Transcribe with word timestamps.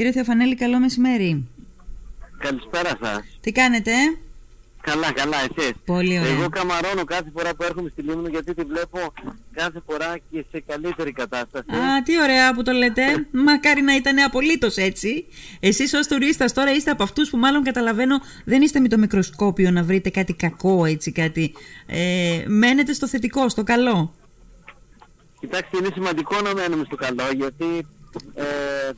Κύριε 0.00 0.14
Θεοφανέλη, 0.14 0.54
καλό 0.54 0.78
μεσημέρι. 0.78 1.48
Καλησπέρα 2.38 2.98
σας. 3.02 3.38
Τι 3.40 3.52
κάνετε, 3.52 3.90
ε; 3.90 4.18
Καλά, 4.80 5.12
καλά, 5.12 5.36
εσείς. 5.36 5.72
Πολύ 5.84 6.18
ωραία. 6.18 6.32
Εγώ 6.32 6.48
καμαρώνω 6.48 7.04
κάθε 7.04 7.30
φορά 7.32 7.54
που 7.54 7.62
έρχομαι 7.62 7.88
στη 7.88 8.02
Λίμνο 8.02 8.28
γιατί 8.28 8.54
τη 8.54 8.62
βλέπω 8.62 8.98
κάθε 9.52 9.82
φορά 9.86 10.18
και 10.30 10.44
σε 10.50 10.62
καλύτερη 10.66 11.12
κατάσταση. 11.12 11.64
Α, 11.70 12.02
τι 12.02 12.20
ωραία 12.20 12.54
που 12.54 12.62
το 12.62 12.72
λέτε. 12.72 13.02
Μακάρι 13.30 13.82
να 13.82 13.96
ήταν 13.96 14.18
απολύτως 14.18 14.76
έτσι. 14.76 15.26
Εσείς 15.60 15.94
ως 15.94 16.06
τουρίστας 16.06 16.52
τώρα 16.52 16.72
είστε 16.72 16.90
από 16.90 17.02
αυτούς 17.02 17.30
που 17.30 17.36
μάλλον 17.36 17.62
καταλαβαίνω 17.62 18.20
δεν 18.44 18.62
είστε 18.62 18.80
με 18.80 18.88
το 18.88 18.98
μικροσκόπιο 18.98 19.70
να 19.70 19.82
βρείτε 19.82 20.10
κάτι 20.10 20.32
κακό 20.32 20.84
έτσι 20.84 21.12
κάτι. 21.12 21.54
Ε, 21.86 22.44
μένετε 22.46 22.92
στο 22.92 23.08
θετικό, 23.08 23.48
στο 23.48 23.62
καλό. 23.62 24.14
Κοιτάξτε, 25.40 25.76
είναι 25.76 25.88
σημαντικό 25.92 26.40
να 26.40 26.54
μένουμε 26.54 26.84
στο 26.84 26.96
καλό 26.96 27.30
γιατί 27.36 27.86
ε, 28.34 28.42
ε, 28.42 28.92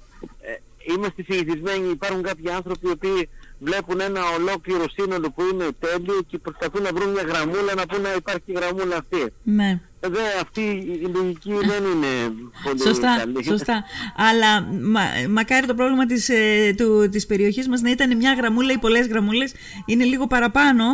είμαστε 0.97 1.23
συνηθισμένοι. 1.29 1.91
Υπάρχουν 1.91 2.23
κάποιοι 2.23 2.51
άνθρωποι 2.51 2.87
οι 2.87 2.91
οποίοι 2.91 3.29
βλέπουν 3.59 4.01
ένα 4.01 4.21
ολόκληρο 4.39 4.85
σύνολο 4.97 5.31
που 5.31 5.43
είναι 5.53 5.69
τέλειο 5.79 6.23
και 6.27 6.39
προσπαθούν 6.39 6.83
να 6.83 6.93
βρουν 6.93 7.11
μια 7.11 7.23
γραμμούλα 7.23 7.75
να 7.75 7.87
πούνε 7.87 8.03
να 8.09 8.15
υπάρχει 8.15 8.45
η 8.45 8.53
γραμμούλα 8.53 8.97
αυτή. 8.97 9.33
Ναι. 9.43 9.81
Ε, 10.05 10.09
Δε, 10.09 10.21
αυτή 10.41 10.61
η 11.03 11.11
λογική 11.15 11.51
δεν 11.53 11.85
είναι 11.85 12.33
πολύ 12.65 12.81
Σωστά, 12.81 13.17
καλή. 13.19 13.45
σωστά. 13.45 13.85
Αλλά 14.17 14.61
μα, 14.83 15.01
μακάρι 15.29 15.67
το 15.67 15.75
πρόβλημα 15.75 16.07
της, 16.07 16.29
ε, 16.29 16.75
του, 16.77 17.09
της 17.09 17.27
περιοχής 17.27 17.69
μας 17.69 17.81
να 17.81 17.91
ήταν 17.91 18.17
μια 18.17 18.35
γραμμούλα 18.35 18.73
ή 18.73 18.79
πολλές 18.79 19.07
γραμμούλες. 19.07 19.53
Είναι 19.87 20.05
λίγο 20.05 20.27
παραπάνω, 20.27 20.85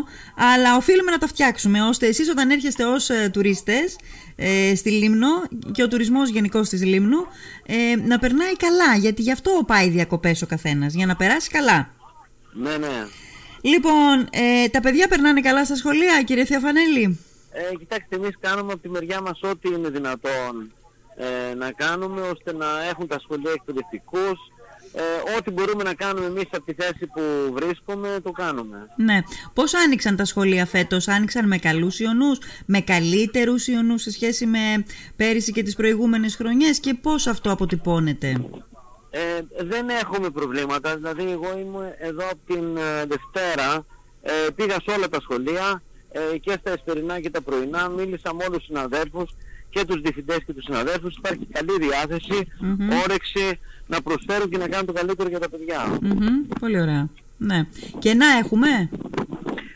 αλλά 0.54 0.76
οφείλουμε 0.76 1.10
να 1.10 1.18
τα 1.18 1.26
φτιάξουμε, 1.26 1.82
ώστε 1.82 2.06
εσείς 2.06 2.28
όταν 2.28 2.50
έρχεστε 2.50 2.84
ως 2.84 3.10
ε, 3.10 3.30
τουρίστες 3.32 3.96
ε, 4.36 4.74
στη 4.74 4.90
Λίμνο 4.90 5.28
και 5.72 5.82
ο 5.82 5.88
τουρισμός 5.88 6.28
γενικώς 6.28 6.68
της 6.68 6.84
Λίμνου 6.84 7.26
ε, 7.66 7.96
να 8.06 8.18
περνάει 8.18 8.56
καλά, 8.56 8.96
γιατί 8.96 9.22
γι' 9.22 9.32
αυτό 9.32 9.64
πάει 9.66 9.88
διακοπές 9.88 10.42
ο 10.42 10.46
καθένας, 10.46 10.94
για 10.94 11.06
να 11.06 11.16
περάσει 11.16 11.50
καλά. 11.50 11.90
Ναι, 12.52 12.76
ναι. 12.76 13.06
Λοιπόν, 13.60 14.28
ε, 14.30 14.68
τα 14.68 14.80
παιδιά 14.80 15.08
περνάνε 15.08 15.40
καλά 15.40 15.64
στα 15.64 15.76
σχολεία, 15.76 16.22
κύριε 16.24 16.44
Θεοφανέλη; 16.44 17.18
Ε, 17.50 17.74
κοιτάξτε, 17.78 18.16
εμείς 18.16 18.36
κάνουμε 18.40 18.72
από 18.72 18.82
τη 18.82 18.88
μεριά 18.88 19.20
μας 19.20 19.40
ό,τι 19.42 19.68
είναι 19.68 19.88
δυνατόν 19.88 20.72
ε, 21.16 21.54
να 21.54 21.72
κάνουμε 21.72 22.20
ώστε 22.20 22.52
να 22.52 22.66
έχουν 22.90 23.06
τα 23.06 23.18
σχολεία 23.18 23.52
εκπαιδευτικούς. 23.52 24.38
Ε, 24.92 25.36
ό,τι 25.38 25.50
μπορούμε 25.50 25.82
να 25.82 25.94
κάνουμε 25.94 26.26
εμείς 26.26 26.46
από 26.52 26.64
τη 26.64 26.72
θέση 26.72 27.06
που 27.06 27.22
βρίσκομαι, 27.52 28.20
το 28.22 28.30
κάνουμε. 28.30 28.88
Ναι. 28.96 29.20
Πώς 29.54 29.74
άνοιξαν 29.74 30.16
τα 30.16 30.24
σχολεία 30.24 30.66
φέτος, 30.66 31.08
άνοιξαν 31.08 31.46
με 31.46 31.58
καλούς 31.58 32.00
ιονούς, 32.00 32.38
με 32.66 32.80
καλύτερους 32.80 33.66
ιονούς 33.66 34.02
σε 34.02 34.10
σχέση 34.10 34.46
με 34.46 34.84
πέρυσι 35.16 35.52
και 35.52 35.62
τις 35.62 35.74
προηγούμενες 35.74 36.36
χρονιές 36.36 36.80
και 36.80 36.94
πώς 36.94 37.26
αυτό 37.26 37.52
αποτυπώνεται; 37.52 38.40
Ε, 39.10 39.20
δεν 39.64 39.88
έχουμε 39.88 40.30
προβλήματα, 40.30 40.96
δηλαδή 40.96 41.30
εγώ 41.30 41.58
είμαι 41.58 41.96
εδώ 41.98 42.26
από 42.30 42.40
την 42.46 42.76
ε, 42.76 43.04
Δευτέρα, 43.06 43.84
ε, 44.22 44.32
πήγα 44.54 44.76
σε 44.84 44.90
όλα 44.96 45.08
τα 45.08 45.20
σχολεία 45.20 45.82
ε, 46.32 46.38
και 46.38 46.56
στα 46.60 46.70
εσπερινά 46.70 47.20
και 47.20 47.30
τα 47.30 47.40
πρωινά, 47.40 47.88
μίλησα 47.88 48.34
με 48.34 48.44
όλους 48.44 48.56
τους 48.58 48.66
συναδέλφους 48.66 49.34
και 49.70 49.84
τους 49.84 50.00
διευθυντές 50.00 50.38
και 50.46 50.52
τους 50.52 50.64
συναδέλφους, 50.64 51.16
υπάρχει 51.16 51.46
καλή 51.52 51.78
διάθεση, 51.80 52.46
Μμμ. 52.60 52.88
όρεξη 53.04 53.58
να 53.86 54.02
προσφέρουν 54.02 54.50
και 54.50 54.58
να 54.58 54.68
κάνουν 54.68 54.86
το 54.86 54.92
καλύτερο 54.92 55.28
για 55.28 55.38
τα 55.38 55.48
παιδιά. 55.48 55.98
Μμμ, 56.02 56.46
Πολύ 56.60 56.80
ωραία. 56.80 57.08
Ναι. 57.36 57.66
Και 57.98 58.14
να 58.14 58.26
έχουμε; 58.38 58.90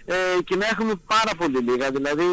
ε, 0.05 0.15
και 0.45 0.57
να 0.57 0.67
έχουμε 0.67 0.93
πάρα 1.07 1.33
πολύ 1.39 1.59
λίγα. 1.59 1.91
Δηλαδή 1.91 2.25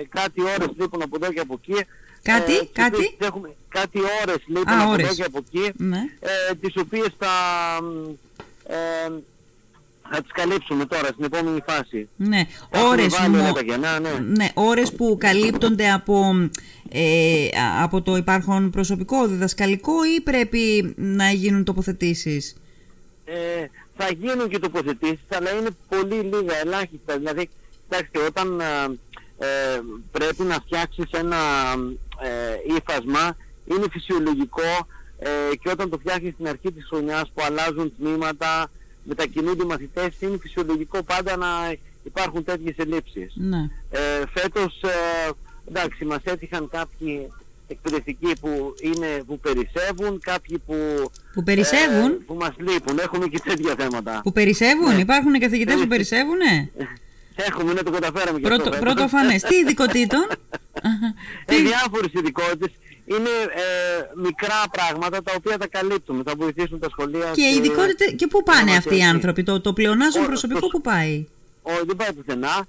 ε, 0.00 0.04
κάτι 0.08 0.40
ώρες 0.42 0.68
λείπουν 0.78 1.02
από 1.02 1.16
εδώ 1.22 1.32
και 1.32 1.40
από 1.40 1.60
εκεί. 1.62 1.84
Κάτι, 2.22 2.52
ε, 2.52 2.58
τις 2.58 2.68
κάτι; 2.72 2.96
οποίες 2.96 3.12
Έχουμε, 3.18 3.54
κάτι 3.68 3.98
ώρες 4.22 4.42
λείπουν 4.46 4.68
Α, 4.72 4.82
από 4.82 4.90
ώρες. 4.90 5.04
εδώ 5.06 5.14
και 5.14 5.24
από 5.24 5.38
εκεί. 5.46 5.72
Ναι. 5.76 5.98
Ε, 6.20 6.54
τις 6.60 6.76
οποίες 6.76 7.08
θα, 7.18 7.28
ε, 8.66 9.10
θα 10.10 10.22
τις 10.22 10.32
καλύψουμε 10.32 10.86
τώρα 10.86 11.06
στην 11.06 11.24
επόμενη 11.24 11.60
φάση. 11.66 12.08
Ναι. 12.16 12.42
Έχουμε 12.70 12.88
Ώρες, 12.88 13.08
βάλει 13.18 13.34
όλα 13.36 13.46
μο- 13.46 13.52
τα 13.52 13.62
κενά, 13.62 14.00
ναι. 14.00 14.10
ναι, 14.18 14.48
ώρες 14.54 14.92
που 14.92 15.16
καλύπτονται 15.20 15.90
από, 15.90 16.48
ε, 16.88 17.44
α- 17.46 17.82
από 17.82 18.02
το 18.02 18.16
υπάρχον 18.16 18.70
προσωπικό 18.70 19.26
διδασκαλικό 19.26 19.92
ή 20.16 20.20
πρέπει 20.20 20.94
να 20.96 21.30
γίνουν 21.30 21.64
τοποθετήσεις; 21.64 22.56
Ε, 23.24 23.66
θα 23.96 24.08
γίνουν 24.18 24.48
και 24.48 24.58
τοποθετήσεις, 24.58 25.24
αλλά 25.36 25.50
είναι 25.50 25.68
πολύ 25.88 26.14
λίγα, 26.14 26.56
ελάχιστα. 26.64 27.16
Δηλαδή, 27.16 27.48
κοιτάξτε, 27.88 28.18
όταν 28.26 28.60
ε, 28.60 28.64
ε, 29.46 29.80
πρέπει 30.10 30.42
να 30.42 30.54
φτιάξεις 30.54 31.04
ένα 31.10 31.36
ε, 32.22 32.74
ύφασμα, 32.76 33.36
είναι 33.64 33.86
φυσιολογικό 33.90 34.86
ε, 35.18 35.56
και 35.62 35.70
όταν 35.70 35.90
το 35.90 35.98
φτιάχνεις 35.98 36.32
στην 36.32 36.48
αρχή 36.48 36.72
της 36.72 36.86
χρονιάς 36.88 37.30
που 37.34 37.42
αλλάζουν 37.46 37.92
τμήματα, 37.98 38.70
μετακινούνται 39.08 39.62
οι 39.62 39.66
μαθητές, 39.66 40.08
είναι 40.20 40.38
φυσιολογικό 40.40 41.02
πάντα 41.02 41.36
να 41.36 41.46
υπάρχουν 42.04 42.44
τέτοιες 42.44 42.74
ελλείψεις. 42.78 43.32
Ναι. 43.34 43.58
Ε, 43.90 44.22
φέτος, 44.34 44.80
ε, 44.82 45.30
εντάξει, 45.68 46.04
μας 46.04 46.20
έτυχαν 46.24 46.68
κάποιοι 46.72 47.32
εκπαιδευτικοί 47.68 48.32
που, 48.40 48.74
είναι, 48.80 49.22
που 49.26 49.38
περισσεύουν, 49.40 50.20
κάποιοι 50.22 50.58
που, 50.66 50.74
Που 51.34 51.42
περισσεύουν; 51.42 52.10
ε, 52.10 52.18
που 52.26 52.34
μας 52.34 52.52
λείπουν. 52.58 52.98
Έχουμε 52.98 53.26
και 53.26 53.40
τέτοια 53.44 53.74
θέματα. 53.78 54.20
Που 54.24 54.32
περισσεύουν, 54.32 54.94
Ναι. 54.94 55.00
υπάρχουν 55.00 55.38
καθηγητές 55.38 55.74
που 55.74 55.82
Ε, 55.82 55.86
περισσεύουνε; 55.86 56.70
Έχουμε, 57.48 57.72
ναι, 57.72 57.82
το 57.82 57.90
καταφέραμε 57.90 58.38
και 58.40 58.46
αυτό 58.46 58.56
Πρώτο, 58.62 58.76
φέτος. 58.76 58.94
πρώτο 58.94 59.08
φανές. 59.08 59.42
Τι 59.42 59.54
ειδικοτήτων; 59.56 60.26
Ε, 61.44 61.56
διάφορες 61.56 62.12
ειδικότητες. 62.12 62.70
Είναι 63.10 63.28
ε, 63.62 64.20
μικρά 64.22 64.60
πράγματα 64.70 65.22
τα 65.22 65.32
οποία 65.36 65.58
τα 65.58 65.66
καλύπτουμε. 65.68 66.22
Θα 66.26 66.32
βοηθήσουν 66.36 66.78
τα 66.78 66.88
σχολεία. 66.90 67.30
Και 67.34 67.42
ειδικότητε. 67.56 68.04
Και 68.04 68.26
πού 68.26 68.42
πάνε 68.42 68.60
αυτοί 68.60 68.70
οι 68.70 68.96
γραμματιακή. 68.96 69.02
άνθρωποι, 69.14 69.42
το, 69.42 69.60
το 69.60 69.72
πλεονάζον 69.72 70.22
Ο- 70.22 70.26
προσωπικό 70.26 70.60
το- 70.60 70.66
που 70.66 70.80
πάει; 70.80 71.26
Ο, 71.62 71.70
δεν 71.86 71.96
πάει 71.96 72.12
πουθενά. 72.12 72.66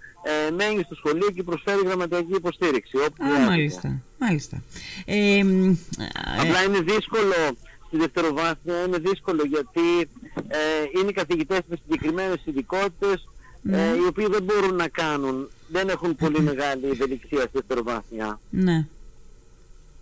Ε, 0.48 0.52
μένει 0.52 0.82
στο 0.86 0.96
σχολείο 0.96 1.30
και 1.36 1.44
προσφέρει 1.44 1.82
γραμματιακή 1.86 2.34
υποστήριξη. 2.36 2.98
Όπου 2.98 3.24
Α, 3.24 3.26
χρειάζεται. 3.26 3.48
μάλιστα. 3.50 4.02
μάλιστα. 4.20 4.62
Ε, 5.06 5.44
μ, 5.44 5.70
ε, 5.70 5.76
Απλά 6.42 6.64
είναι 6.64 6.80
δύσκολο 6.80 7.34
στη 7.88 7.98
δευτεροβάθμια, 7.98 8.84
είναι 8.88 8.98
δύσκολο 8.98 9.44
γιατί 9.46 10.10
ε, 10.48 10.58
είναι 11.02 11.12
καθηγητές 11.12 11.60
με 11.68 11.78
συγκεκριμένες 11.84 12.42
ειδικότητες 12.46 13.28
Ναι. 13.62 13.82
ε, 13.90 13.96
οι 13.96 14.06
οποίοι 14.08 14.28
δεν 14.28 14.44
μπορούν 14.44 14.76
να 14.76 14.88
κάνουν, 14.88 15.50
δεν 15.68 15.90
έχουν 15.90 16.16
πολύ 16.16 16.40
μεγάλη 16.42 16.86
ευελιξία 16.92 17.40
στη 17.40 17.50
δευτεροβάθμια. 17.54 18.40
ναι. 18.50 18.86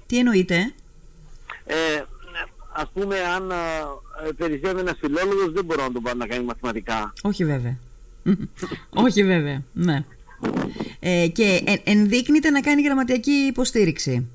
Τι 0.08 0.18
εννοείτε, 0.18 0.74
Ε, 1.66 1.76
ας 2.74 2.90
πούμε 2.94 3.16
αν 3.20 3.52
ε, 3.52 4.32
περισσεύει 4.38 4.80
ένας 4.80 4.96
φιλόλογος 5.00 5.52
δεν 5.52 5.66
μπορώ 5.66 5.84
να 5.84 5.92
τον 5.92 6.04
πάρω 6.04 6.18
να 6.18 6.28
κάνει 6.28 6.44
μαθηματικά. 6.46 7.14
Όχι 7.22 7.46
βέβαια. 7.46 7.78
Όχι 9.06 9.24
βέβαια, 9.24 9.62
ναι. 9.74 10.04
Ε, 11.00 11.28
και 11.28 11.62
ε, 11.66 11.76
ενδείκνυται 11.84 12.50
να 12.50 12.62
κάνει 12.62 12.82
γραμματιακή 12.82 13.32
υποστήριξη. 13.32 14.28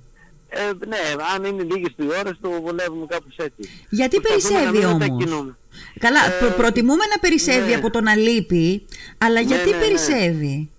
Ε, 0.49 0.87
ναι, 0.89 0.97
αν 1.35 1.45
είναι 1.45 1.63
λίγες 1.63 1.91
οι 1.97 2.03
ώρες 2.21 2.39
το 2.41 2.51
βολεύουμε 2.63 3.07
κάπως 3.09 3.37
έτσι. 3.37 3.71
Γιατί 3.91 4.21
Προσπαθούμε 4.21 4.55
να 4.61 4.71
περισσεύει 4.71 4.79
μην 4.87 4.87
όμως; 4.97 4.99
μετακινούμε. 5.09 5.57
Καλά, 5.99 6.21
Ε, 6.27 6.39
προ- 6.41 6.55
προτιμούμε 6.57 7.05
να 7.15 7.19
περισσεύει 7.21 7.69
ναι. 7.69 7.75
από 7.75 7.91
το 7.91 8.01
να 8.01 8.17
λείπει, 8.17 8.83
αλλά 9.19 9.41
γιατί 9.41 9.71
ναι, 9.71 9.77
ναι. 9.77 9.83
περισσεύει; 9.87 10.71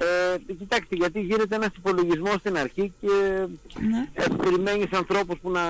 Ε, 0.00 0.36
κοιτάξτε, 0.58 0.96
γιατί 0.96 1.20
γίνεται 1.20 1.54
ένας 1.54 1.70
υπολογισμός 1.76 2.34
στην 2.34 2.58
αρχή 2.58 2.92
και 3.00 3.08
Ναι. 3.90 4.08
ε, 4.12 4.24
περιμένεις 4.42 4.92
ανθρώπους 4.92 5.38
που 5.38 5.50
να... 5.50 5.60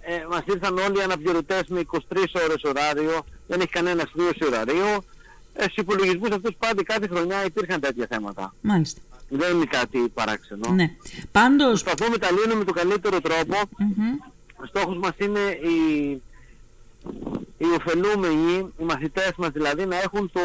Ε, 0.00 0.26
μας 0.30 0.42
ήρθαν 0.46 0.78
όλοι 0.78 0.98
οι 0.98 1.02
αναπληρωτές 1.02 1.62
με 1.68 1.80
23 1.80 1.98
ώρες 2.44 2.62
ωράριο, 2.64 3.24
δεν 3.46 3.60
έχει 3.60 3.68
κανένας 3.68 4.10
μείωση 4.14 4.44
ωραρίου. 4.46 5.04
Ε, 5.54 5.62
στους 5.62 5.76
υπολογισμούς 5.76 6.30
αυτούς 6.30 6.54
πάντα 6.58 6.82
κάθε 6.84 7.06
χρονιά 7.08 7.44
υπήρχαν 7.44 7.80
τέτοια 7.80 8.06
θέματα. 8.10 8.54
Μάλιστα. 8.60 9.00
Δεν 9.28 9.56
είναι 9.56 9.64
κάτι 9.64 9.98
παράξενο. 9.98 10.70
Ναι. 10.74 10.90
Πάντως, 11.32 11.82
Προσπαθούμε 11.82 12.18
τα 12.18 12.30
λύνουμε 12.30 12.54
με 12.54 12.64
τον 12.64 12.74
καλύτερο 12.74 13.20
τρόπο. 13.20 13.56
μμμ, 13.78 14.16
Ο 14.62 14.66
στόχος 14.66 14.96
μας 14.98 15.12
είναι 15.18 15.40
οι, 15.40 16.22
οι 17.58 17.64
ωφελούμενοι, 17.76 18.72
οι 18.78 18.84
μαθητές 18.84 19.30
μας 19.36 19.50
δηλαδή, 19.50 19.86
να 19.86 19.96
έχουν 19.96 20.30
το, 20.32 20.40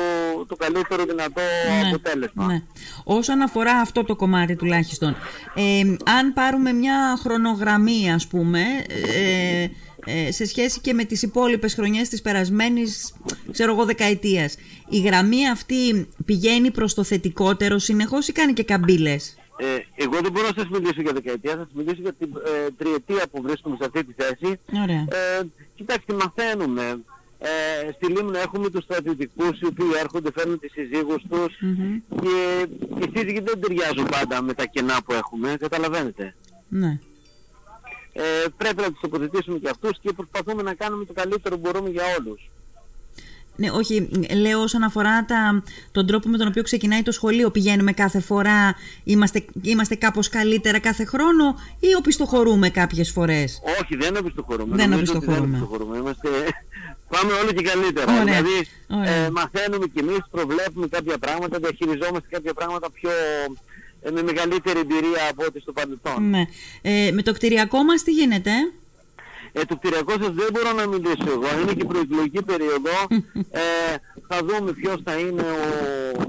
το 0.48 0.56
καλύτερο 0.56 1.06
δυνατό 1.06 1.42
Ναι, 1.81 1.88
αποτέλεσμα. 1.88 2.45
Ναι. 2.45 2.62
Όσον 3.04 3.42
αφορά 3.42 3.72
αυτό 3.72 4.04
το 4.04 4.16
κομμάτι 4.16 4.56
τουλάχιστον, 4.56 5.16
ε, 5.56 5.81
αν 6.18 6.33
πάρουμε 6.33 6.74
μια 6.74 7.18
χρονογραμμή 7.19 8.12
ας 8.12 8.28
πούμε, 8.28 8.62
ε, 8.88 9.68
ε, 10.06 10.31
σε 10.31 10.45
σχέση 10.45 10.80
και 10.80 10.94
με 10.94 11.04
τις 11.04 11.22
υπόλοιπες 11.22 11.74
χρονιές 11.74 12.10
της 12.10 12.22
περασμένης, 12.22 13.13
ξέρω 13.51 13.74
εγώ, 13.74 13.86
δεκαετίας, 13.86 14.56
η 14.89 15.00
γραμμή 15.00 15.50
αυτή 15.50 16.07
πηγαίνει 16.25 16.72
προς 16.72 16.94
το 16.94 17.04
θετικότερο 17.04 17.78
συνεχώς 17.80 18.28
ή 18.28 18.31
κάνει 18.31 18.54
και 18.54 18.63
καμπύλες; 18.63 19.36
Ε, 19.58 19.66
εγώ 19.96 20.20
δεν 20.22 20.32
μπορώ 20.32 20.48
να 20.48 20.62
σας 20.62 20.70
μιλήσω 20.70 21.02
για 21.02 21.14
δεκαετία, 21.14 21.52
θα 21.56 21.58
σας 21.64 21.74
μιλήσω 21.74 22.02
για 22.02 22.14
την 22.14 22.30
ε, 22.46 22.72
τριετία 22.78 23.24
που 23.32 23.42
βρίσκομαι 23.42 23.76
σε 23.80 23.86
αυτή 23.86 24.04
τη 24.04 24.14
θέση. 24.24 24.60
Ωραία. 24.84 25.06
Ε, 25.10 25.42
κοιτάξτε, 25.76 26.14
μαθαίνουμε. 26.14 26.98
Ε, 27.40 27.92
στη 27.92 28.06
Λίμνο 28.06 28.38
έχουμε 28.38 28.70
τους 28.70 28.84
στρατιωτικούς 28.84 29.60
οι 29.60 29.66
οποίοι 29.66 29.86
έρχονται, 30.00 30.32
φέρνουν 30.32 30.60
τις 30.60 30.72
συζύγους 30.72 31.24
τους 31.30 31.58
Μμμ. 31.62 32.00
και 32.22 32.68
οι 33.00 33.12
σύζυγοι 33.16 33.40
δεν 33.40 33.60
ταιριάζουν 33.60 34.06
πάντα 34.10 34.42
με 34.42 34.54
τα 34.54 34.66
κενά 34.66 34.98
που 35.06 35.14
έχουμε, 35.14 35.56
καταλαβαίνετε. 35.60 36.36
Ναι. 36.70 37.00
ε, 38.14 38.22
πρέπει 38.58 38.82
να 38.82 38.92
τους 38.92 39.00
τοποθετήσουμε 39.02 39.58
και 39.58 39.70
αυτούς 39.70 40.00
και 40.00 40.14
προσπαθούμε 40.14 40.62
να 40.64 40.74
κάνουμε 40.74 41.06
το 41.06 41.14
καλύτερο 41.14 41.56
που 41.56 41.62
μπορούμε 41.62 41.90
για 41.90 42.04
όλους. 42.20 42.50
Ναι, 43.56 43.70
όχι, 43.72 44.10
λέω 44.36 44.62
όσον 44.62 44.84
αφορά 44.84 45.26
τα, 45.26 45.64
τον 45.92 46.08
τρόπο 46.08 46.30
με 46.30 46.38
τον 46.38 46.48
οποίο 46.48 46.64
ξεκινάει 46.64 47.02
το 47.02 47.12
σχολείο. 47.12 47.52
Πηγαίνουμε 47.52 47.92
κάθε 47.92 48.20
φορά, 48.20 48.76
είμαστε, 49.04 49.46
είμαστε 49.62 49.96
κάπως 49.96 50.30
καλύτερα 50.30 50.80
κάθε 50.80 51.06
χρόνο 51.06 51.60
ή 51.80 51.94
οπισθοχωρούμε 51.98 52.70
κάποιες 52.70 53.12
φορές; 53.12 53.62
Όχι, 53.82 53.96
δεν 53.96 54.18
οπισθοχωρούμε. 54.18 54.76
Δεν 54.76 54.90
Νομίζω 54.90 55.14
ότι 55.16 55.18
οπισθοχωρούμε. 55.26 55.58
οπισθοχωρούμε. 55.58 55.98
Είμαστε... 55.98 56.30
Πάμε 57.10 57.32
όλο 57.34 57.52
και 57.52 57.62
καλύτερα. 57.64 58.12
Ωραία, 58.12 58.24
Δηλαδή, 58.24 58.68
ωραία. 58.88 59.12
Ε, 59.14 59.30
μαθαίνουμε 59.30 59.86
κι 59.94 60.00
εμείς, 60.00 60.18
προβλέπουμε 60.32 60.88
κάποια 60.88 61.18
πράγματα, 61.18 61.58
διαχειριζόμαστε 61.60 62.28
κάποια 62.30 62.54
πράγματα 62.54 62.92
πιο, 62.92 63.10
ε, 64.02 64.12
με 64.12 64.24
μεγαλύτερη 64.24 64.80
εμπειρία 64.80 65.30
από 65.32 65.44
ό,τι 65.48 65.60
στο 65.60 65.72
παρελθόν. 65.72 66.30
Ναι. 66.30 66.44
Ε, 66.82 67.12
με 67.14 67.22
το 67.22 67.34
κτηριακό 67.34 67.84
μας 67.84 68.04
τι 68.04 68.12
γίνεται; 68.12 68.52
Ε, 69.54 69.62
το 69.66 69.76
κτηριακό 69.78 70.12
σας 70.12 70.32
δεν 70.34 70.48
μπορώ 70.54 70.72
να 70.74 70.88
μιλήσω 70.88 71.26
εγώ. 71.28 71.62
Είναι 71.62 71.74
και 71.74 71.86
προεκλογική 71.86 72.42
περίοδο. 72.44 72.92
Ε, 73.52 73.96
θα 74.28 74.40
δούμε 74.46 74.72
ποιος 74.72 75.02
θα 75.04 75.14
είναι 75.18 75.42
ο, 75.42 76.22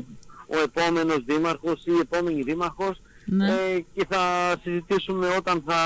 ο 0.47 0.59
επόμενος 0.65 1.25
δήμαρχος 1.27 1.81
ή 1.85 1.91
η 1.97 1.99
επόμενη 2.01 2.43
δήμαρχος 2.43 3.01
Ναι. 3.25 3.47
ε, 3.51 3.85
και 3.95 4.07
θα 4.09 4.55
συζητήσουμε 4.63 5.29
όταν 5.39 5.63
θα, 5.67 5.77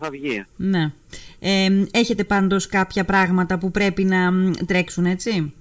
θα 0.00 0.10
βγει. 0.10 0.44
Ναι. 0.56 0.92
Ε, 1.38 1.84
έχετε 1.90 2.24
πάντως 2.24 2.66
κάποια 2.66 3.04
πράγματα 3.04 3.58
που 3.58 3.70
πρέπει 3.70 4.04
να 4.04 4.32
μ, 4.32 4.50
τρέξουν, 4.66 5.06
έτσι, 5.06 5.52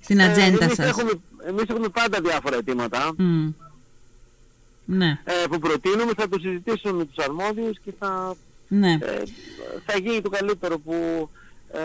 στην 0.00 0.22
ατζέντα 0.22 0.58
Ε, 0.60 0.64
εμείς, 0.64 0.74
σας. 0.76 0.86
έχουμε, 0.88 1.10
εμείς 1.48 1.62
έχουμε 1.68 1.88
πάντα 1.88 2.20
διάφορα 2.20 2.56
αιτήματα 2.56 3.12
Μμ. 3.16 3.48
Ναι, 4.84 5.18
ε, 5.24 5.32
που 5.50 5.58
προτείνουμε, 5.58 6.12
θα 6.16 6.28
το 6.28 6.38
συζητήσουμε 6.40 6.92
με 6.98 7.04
τους 7.04 7.24
αρμόδιους 7.24 7.78
και 7.84 7.92
θα, 7.98 8.34
ναι. 8.68 8.92
ε, 8.92 9.22
θα 9.86 9.98
γίνει 9.98 10.20
το 10.20 10.28
καλύτερο 10.28 10.78
που, 10.78 11.28
ε, 11.72 11.78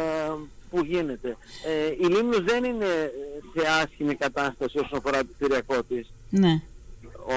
που 0.70 0.84
γίνεται. 0.86 1.38
Ε, 1.66 2.06
η 2.06 2.08
Λίμνος 2.08 2.42
δεν 2.44 2.64
είναι 2.64 3.12
σε 3.56 3.68
άσχημη 3.84 4.16
κατάσταση 4.16 4.78
όσον 4.78 4.98
αφορά 4.98 5.20
το 5.20 5.28
κτηριακό 5.38 5.84
της. 5.84 6.12
ναι. 6.30 6.62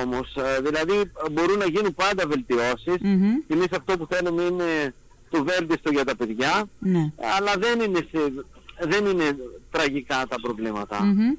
όμως. 0.03 0.37
Ε, 0.37 0.61
δηλαδή 0.61 1.11
μπορούν 1.33 1.59
να 1.59 1.67
γίνουν 1.67 1.95
πάντα 1.95 2.27
βελτιώσεις. 2.27 2.95
Μμμ. 3.01 3.35
Και 3.47 3.55
εμείς 3.55 3.67
αυτό 3.71 3.97
που 3.97 4.07
θέλουμε 4.11 4.43
είναι 4.43 4.95
το 5.31 5.45
βέλτιστο 5.45 5.91
για 5.91 6.05
τα 6.05 6.17
παιδιά, 6.17 6.69
ναι. 6.79 7.13
αλλά 7.37 7.53
δεν 7.59 7.81
είναι, 7.81 7.99
σε, 8.11 8.33
δεν 8.81 9.07
είναι 9.07 9.37
τραγικά 9.71 10.27
τα 10.29 10.37
προβλήματα. 10.43 11.05
Μμμ. 11.05 11.33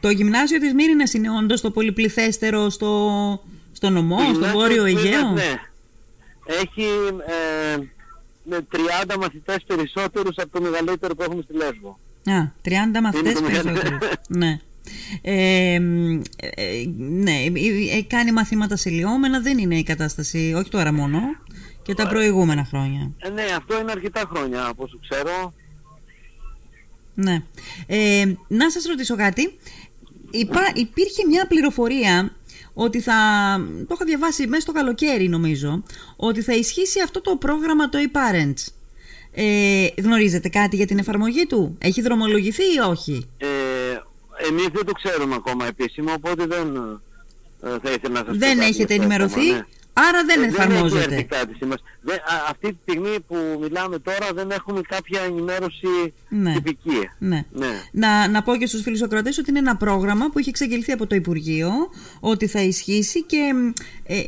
Το 0.00 0.10
γυμνάσιο 0.10 0.58
της 0.58 0.72
Μύρινας 0.74 1.12
είναι 1.14 1.30
όντως 1.30 1.60
το 1.60 1.70
πολυπληθέστερο 1.70 2.70
στο, 2.70 3.42
στο 3.72 3.90
νομό, 3.90 4.16
Το 4.16 4.22
στο 4.22 4.32
γυμνάσιο 4.32 4.58
Βόρειο 4.58 4.84
της 4.84 4.94
Μύρινας, 4.94 5.14
Αιγαίο; 5.14 5.32
Ναι. 5.32 5.60
Έχει 6.48 6.86
ε, 7.26 7.76
με 8.42 8.66
30 9.10 9.16
μαθητές 9.18 9.64
περισσότερους 9.66 10.36
από 10.36 10.48
το 10.50 10.60
μεγαλύτερο 10.60 11.14
που 11.14 11.22
έχουμε 11.22 11.42
στη 11.42 11.52
Λέσβο. 11.52 11.98
Α, 12.24 12.52
30 12.64 13.00
μαθητές 13.02 13.32
το 13.32 13.42
μεγαλύτερο. 13.42 13.80
περισσότερους. 13.80 14.14
ναι. 14.42 14.58
Ε, 15.22 15.78
μ, 15.80 16.20
ε, 16.36 16.84
ναι, 16.98 17.32
ε, 17.32 17.96
ε, 17.96 18.02
κάνει 18.02 18.32
μαθήματα 18.32 18.76
σε 18.76 18.90
λιώμενα, 18.90 19.40
δεν 19.40 19.58
είναι 19.58 19.78
η 19.78 19.82
κατάσταση, 19.82 20.52
όχι 20.56 20.70
τώρα 20.70 20.92
μόνο, 20.92 21.20
και 21.82 21.94
τα 21.94 22.08
προηγούμενα 22.08 22.64
χρόνια. 22.64 23.10
Ε, 23.18 23.28
ναι, 23.28 23.42
αυτό 23.56 23.80
είναι 23.80 23.90
αρκετά 23.90 24.28
χρόνια 24.34 24.66
από 24.66 24.84
όσο 24.84 24.98
ξέρω. 25.08 25.54
Ναι. 27.14 27.42
Ε, 27.86 28.24
να 28.48 28.70
σας 28.70 28.84
ρωτήσω 28.84 29.16
κάτι. 29.16 29.58
Υπά, 30.30 30.60
υπήρχε 30.74 31.26
μια 31.26 31.46
πληροφορία 31.46 32.36
ότι 32.80 33.00
θα, 33.00 33.14
το 33.78 33.94
είχα 33.94 34.04
διαβάσει 34.04 34.46
μέσα 34.46 34.60
στο 34.60 34.72
καλοκαίρι 34.72 35.28
νομίζω, 35.28 35.82
ότι 36.16 36.42
θα 36.42 36.54
ισχύσει 36.54 37.00
αυτό 37.00 37.20
το 37.20 37.36
πρόγραμμα 37.36 37.88
το 37.88 37.98
e-Parents. 37.98 38.72
Ε, 39.32 39.86
γνωρίζετε 40.02 40.48
κάτι 40.48 40.76
για 40.76 40.86
την 40.86 40.98
εφαρμογή 40.98 41.46
του, 41.46 41.76
έχει 41.78 42.00
δρομολογηθεί 42.00 42.62
ή 42.62 42.78
όχι; 42.90 43.28
Ε, 43.38 43.46
εμείς 44.48 44.66
δεν 44.72 44.84
το 44.84 44.92
ξέρουμε 44.92 45.34
ακόμα 45.34 45.66
επίσημα, 45.66 46.12
οπότε 46.12 46.46
δεν 46.46 46.76
ε, 47.62 47.76
θα 47.82 47.90
ήθελα 47.90 48.12
να 48.12 48.18
σας 48.18 48.26
πω 48.26 48.38
Δεν 48.38 48.56
κάτι 48.56 48.68
έχετε 48.68 48.74
γι' 48.76 48.82
αυτό 48.82 48.94
ενημερωθεί, 48.94 49.40
ακόμα, 49.40 49.56
ναι. 49.56 49.64
Άρα 50.08 50.24
δεν 50.26 50.42
Ε, 50.42 50.46
έχει 50.46 50.54
εφαρμόζεται. 50.54 51.14
έρθει 51.14 51.24
κάτι 51.24 51.54
σήμερα. 51.54 51.80
Δεν, 52.00 52.16
α, 52.16 52.22
αυτή 52.50 52.68
τη 52.72 52.76
στιγμή 52.82 53.20
που 53.26 53.36
μιλάμε 53.60 53.98
τώρα 53.98 54.26
δεν 54.34 54.50
έχουμε 54.50 54.80
κάποια 54.88 55.20
ενημέρωση 55.22 55.88
Ναι. 56.28 56.52
τυπική. 56.54 57.08
Ναι. 57.18 57.44
Ναι. 57.52 57.66
Να, 57.92 58.28
να 58.28 58.42
πω 58.42 58.56
και 58.56 58.66
στους 58.66 58.82
φίλους 58.82 59.02
ακροατές 59.02 59.38
ότι 59.38 59.50
είναι 59.50 59.58
ένα 59.58 59.76
πρόγραμμα 59.76 60.30
που 60.30 60.38
έχει 60.38 60.48
εξαγγελθεί 60.48 60.92
από 60.92 61.06
το 61.06 61.14
Υπουργείο 61.14 61.70
ότι 62.20 62.46
θα 62.46 62.60
ισχύσει 62.60 63.22
και 63.24 63.52
μ, 63.54 63.66
ε, 64.06 64.16
ε, 64.18 64.24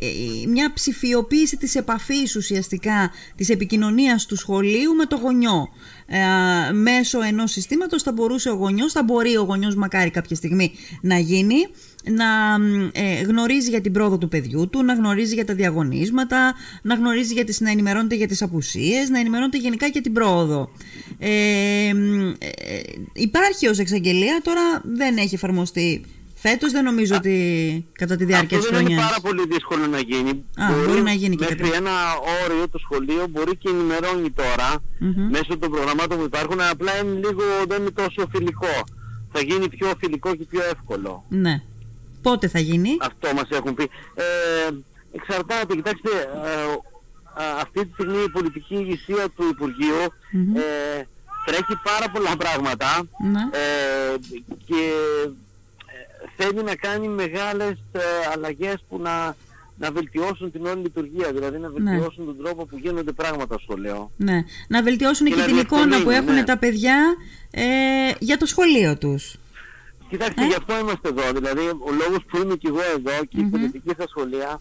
μια 0.48 0.72
ψηφιοποίηση 0.72 1.56
της 1.56 1.74
επαφής 1.74 2.36
ουσιαστικά 2.36 3.10
της 3.36 3.48
επικοινωνίας 3.48 4.26
του 4.26 4.36
σχολείου 4.36 4.94
με 4.94 5.04
το 5.06 5.16
γονιό. 5.16 5.68
Ε, 6.06 6.72
μέσω 6.72 7.22
ενός 7.22 7.50
συστήματος 7.50 8.02
θα 8.02 8.12
μπορούσε 8.12 8.50
ο 8.50 8.54
γονιός, 8.54 8.92
θα 8.92 9.02
μπορεί 9.02 9.36
ο 9.36 9.42
γονιός 9.42 9.74
μακάρι 9.74 10.10
κάποια 10.10 10.36
στιγμή 10.36 10.72
να 11.02 11.18
γίνει 11.18 11.56
να 12.04 12.58
μ, 12.58 12.88
ε, 12.92 13.20
γνωρίζει 13.22 13.70
για 13.70 13.80
την 13.80 13.92
πρόοδο 13.92 14.18
του 14.18 14.28
παιδιού 14.28 14.68
του, 14.68 14.82
να 14.84 14.94
γνωρίζει 14.94 15.34
για 15.34 15.44
τα 15.44 15.54
διαγωνίσματα, 15.54 16.54
να 16.82 16.94
γνωρίζει 16.94 17.32
για 17.32 17.44
τις, 17.44 17.60
να 17.60 17.70
ενημερώνεται 17.70 18.14
για 18.14 18.26
τις 18.28 18.42
απουσίες, 18.42 19.08
να 19.08 19.18
ενημερώνεται 19.18 19.58
γενικά 19.58 19.86
για 19.86 20.00
την 20.00 20.12
πρόοδο. 20.12 20.70
Ε, 21.18 21.28
μ, 21.94 22.28
ε, 22.38 22.46
υπάρχει 23.12 23.66
ως 23.68 23.78
εξαγγελία, 23.78 24.40
τώρα 24.44 24.62
δεν 24.94 25.16
έχει 25.16 25.34
εφαρμοστεί 25.34 26.04
φέτος, 26.34 26.72
δεν 26.72 26.84
νομίζω 26.84 27.14
ότι 27.16 27.34
κατά 27.92 28.16
τη 28.16 28.24
διάρκεια 28.24 28.56
της 28.58 28.66
Αυτό 28.66 28.76
δεν 28.76 28.86
είναι 28.86 28.94
χρονιάς. 28.94 29.10
πάρα 29.10 29.20
πολύ 29.20 29.46
δύσκολο 29.52 29.86
να 29.86 29.98
γίνει. 30.00 30.30
Α, 30.30 30.64
μπορεί 30.86 31.02
να 31.02 31.12
γίνει 31.12 31.36
και 31.36 31.44
Μέχρι 31.48 31.62
κάτι. 31.62 31.76
ένα 31.76 31.90
όριο 32.44 32.68
το 32.68 32.78
σχολείο 32.78 33.26
μπορεί 33.30 33.56
και 33.56 33.68
ενημερώνει 33.68 34.30
τώρα 34.30 34.82
Μμμ. 34.98 35.28
μέσω 35.30 35.58
των 35.58 35.70
προγραμμάτων 35.70 36.18
που 36.18 36.24
υπάρχουν, 36.24 36.60
απλά 36.60 36.92
είναι 37.00 37.12
λίγο, 37.14 37.42
δεν 37.68 37.80
είναι 37.80 37.90
τόσο 37.90 38.28
φιλικό. 38.32 38.74
Θα 39.32 39.40
γίνει 39.40 39.68
πιο 39.68 39.92
φιλικό 39.98 40.34
και 40.34 40.44
πιο 40.44 40.60
εύκολο. 40.72 41.24
Ναι. 41.28 41.62
Πότε 42.22 42.48
θα 42.48 42.58
γίνει; 42.58 42.96
Αυτό 43.00 43.34
μας 43.34 43.48
έχουν 43.50 43.74
πει. 43.74 43.82
Ε, 44.14 44.68
εξαρτάται, 45.12 45.74
κοιτάξτε, 45.74 46.10
ε, 46.44 46.62
α, 47.42 47.60
αυτή 47.60 47.86
τη 47.86 47.92
στιγμή 47.92 48.22
η 48.22 48.28
πολιτική 48.30 48.74
ηγεσία 48.74 49.28
του 49.36 49.44
Υπουργείου 49.50 50.02
Μμμ. 50.32 50.56
ε, 50.56 51.06
τρέχει 51.46 51.74
πάρα 51.82 52.10
πολλά 52.12 52.36
πράγματα 52.36 53.02
Ναι. 53.32 53.40
ε, 53.40 54.16
και 54.66 54.92
ε, 55.26 55.30
θέλει 56.36 56.62
να 56.62 56.74
κάνει 56.74 57.08
μεγάλες 57.08 57.70
ε, 57.92 58.00
αλλαγές 58.34 58.84
που 58.88 58.98
να, 59.00 59.36
να 59.78 59.90
βελτιώσουν 59.90 60.50
την 60.52 60.66
όλη 60.66 60.82
λειτουργία, 60.82 61.32
δηλαδή 61.32 61.58
να 61.58 61.68
Ναι. 61.68 61.90
βελτιώσουν 61.90 62.24
τον 62.26 62.36
τρόπο 62.42 62.64
που 62.66 62.78
γίνονται 62.82 63.12
πράγματα 63.12 63.58
στο 63.58 63.76
λέω. 63.76 64.10
Ναι. 64.16 64.44
Να 64.68 64.82
βελτιώσουν 64.82 65.26
Και 65.26 65.32
και, 65.34 65.40
να 65.40 65.46
την 65.46 65.56
εικόνα 65.58 65.82
που 65.82 65.88
διευκολύνει, 65.88 66.16
έχουν 66.24 66.34
ναι. 66.34 66.44
τα 66.44 66.58
παιδιά 66.58 66.96
ε, 67.50 67.62
για 68.18 68.36
το 68.36 68.46
σχολείο 68.46 68.96
τους. 68.98 69.34
Κοιτάξτε, 70.10 70.42
Ε; 70.42 70.46
γι' 70.46 70.54
αυτό 70.54 70.78
είμαστε 70.78 71.08
εδώ. 71.08 71.32
Δηλαδή, 71.32 71.66
ο 71.66 71.90
λόγος 72.02 72.24
που 72.28 72.36
είμαι 72.36 72.54
και 72.54 72.68
εγώ 72.68 72.80
εδώ 72.96 73.24
και 73.24 73.38
η 73.40 73.42
Μμμ. 73.42 73.50
πολιτική 73.50 73.90
στα 73.90 74.06
σχολεία 74.08 74.60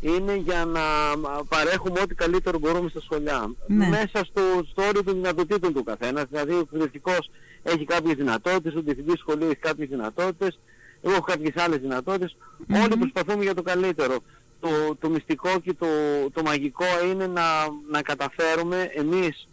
είναι 0.00 0.34
για 0.36 0.64
να 0.64 0.80
α, 0.80 1.44
παρέχουμε 1.48 2.00
ό,τι 2.00 2.14
καλύτερο 2.14 2.58
μπορούμε 2.58 2.88
στα 2.88 3.00
σχολεία. 3.00 3.54
Ναι. 3.66 3.88
Μέσα 3.88 4.24
στο, 4.24 4.42
στο 4.70 4.82
όριο 4.82 5.04
των 5.04 5.14
δυνατοτήτων 5.14 5.72
του 5.72 5.84
καθένας. 5.84 6.24
Δηλαδή, 6.30 6.52
ο 6.52 6.58
εκπαιδευτικός 6.58 7.30
έχει 7.62 7.84
κάποιες 7.84 8.14
δυνατότητες, 8.16 8.74
ο 8.74 8.80
διευθυντής 8.82 9.18
σχολείου 9.18 9.46
έχει 9.46 9.56
κάποιες 9.60 9.88
δυνατότητες, 9.88 10.58
εγώ 11.02 11.12
έχω 11.12 11.24
κάποιες 11.24 11.56
άλλες 11.56 11.80
δυνατότητες. 11.80 12.36
Μμμ. 12.66 12.82
Όλοι 12.82 12.96
προσπαθούμε 12.96 13.42
για 13.44 13.54
το 13.54 13.62
καλύτερο. 13.62 14.16
Το, 14.60 14.68
το 15.00 15.08
μυστικό 15.08 15.60
και 15.64 15.74
το, 15.74 15.86
το 16.32 16.42
μαγικό 16.42 16.84
είναι 17.10 17.26
να, 17.26 17.42
να 17.90 18.02
καταφέρουμε 18.02 18.90
εμείς 18.94 19.48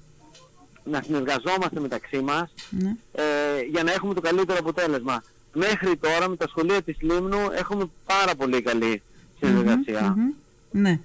να 0.92 1.02
συνεργαζόμαστε 1.06 1.80
μεταξύ 1.80 2.18
μας 2.20 2.54
Ναι. 2.70 2.90
ε, 3.12 3.24
για 3.72 3.84
να 3.84 3.92
έχουμε 3.92 4.14
το 4.14 4.22
καλύτερο 4.22 4.58
αποτέλεσμα. 4.60 5.24
Μέχρι 5.54 5.96
τώρα 5.98 6.30
με 6.30 6.36
τα 6.36 6.48
σχολεία 6.48 6.82
της 6.82 6.96
Λίμνου 7.02 7.38
έχουμε 7.58 7.86
πάρα 8.06 8.36
πολύ 8.36 8.62
καλή 8.62 9.02
συνεργασία. 9.40 10.14
Μμμ. 10.18 10.32
Ναι. 10.72 11.00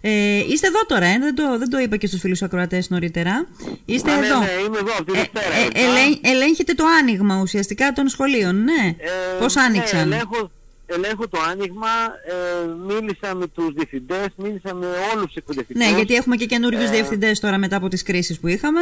Ε, 0.00 0.38
είστε 0.48 0.66
εδώ 0.66 0.84
τώρα, 0.86 1.06
ε; 1.06 1.18
δεν, 1.18 1.34
το, 1.34 1.58
δεν 1.58 1.68
το 1.70 1.78
είπα 1.78 1.96
και 1.96 2.06
στους 2.06 2.20
φίλους 2.20 2.42
ακροατές 2.42 2.90
νωρίτερα. 2.90 3.46
Είστε 3.84 4.10
Α, 4.12 4.18
ναι, 4.18 4.26
εδώ. 4.26 4.38
ναι, 4.38 4.50
είμαι 4.66 4.78
εδώ 4.78 4.92
αυτή 4.92 5.04
τη 5.04 5.18
Ε, 5.18 5.20
Δευτέρα. 5.20 5.54
ε, 5.54 5.64
ήρθα. 5.64 5.78
ελέγ- 5.80 6.26
ελέγχετε 6.26 6.74
το 6.74 6.84
άνοιγμα 7.00 7.40
ουσιαστικά 7.40 7.92
των 7.92 8.08
σχολείων, 8.08 8.64
ναι. 8.64 8.94
Ε, 8.98 9.38
Πώς 9.38 9.54
ναι, 9.54 9.62
άνοιξαν; 9.62 10.00
ελέγχω, 10.12 10.50
ελέγχω 10.86 11.28
το 11.28 11.38
άνοιγμα, 11.50 11.88
ε, 12.28 12.66
μίλησα 12.86 13.34
με 13.34 13.46
τους 13.46 13.72
διευθυντές, 13.74 14.26
μίλησα 14.36 14.74
με 14.74 14.86
όλους 15.12 15.26
τους 15.26 15.34
εκπαιδευτικούς. 15.34 15.82
Ναι, 15.86 15.96
γιατί 15.96 16.14
έχουμε 16.14 16.36
και 16.36 16.46
καινούριους 16.46 16.84
Ε, 16.84 16.90
διευθυντές 16.90 17.40
τώρα 17.40 17.58
μετά 17.58 17.76
από 17.76 17.88
τις 17.88 18.02
κρίσεις 18.02 18.38
που 18.40 18.46
είχαμε. 18.48 18.80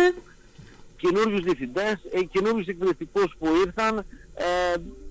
καινούριους 0.97 1.41
διευθυντές, 1.43 1.95
ε, 2.13 2.23
καινούριους 2.33 2.67
εκπαιδευτικούς 2.67 3.35
που 3.39 3.49
ήρθαν 3.67 3.99
ε, 4.35 4.45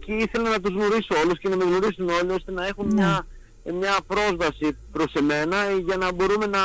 και 0.06 0.14
ήθελα 0.14 0.50
να 0.50 0.60
τους 0.60 0.74
γνωρίσω 0.74 1.16
όλους 1.26 1.40
και 1.40 1.50
να 1.50 1.56
με 1.56 1.64
γνωρίσουν 1.64 2.10
όλοι 2.10 2.32
ώστε 2.32 2.52
να 2.52 2.68
έχουν 2.68 2.88
Ναι. 2.88 2.94
μια, 2.94 3.28
ε, 3.64 3.72
μια 3.72 3.98
πρόσβαση 4.08 4.78
προς 4.92 5.14
εμένα 5.14 5.58
ε, 5.58 5.76
για 5.86 5.98
να 5.98 6.12
μπορούμε 6.14 6.46
να, 6.46 6.60